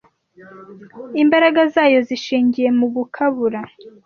[1.23, 3.61] Imbaraga zayo zishingiye mu gukabura